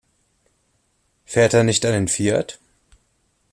[1.25, 2.57] Fährt er nicht einen Fiat?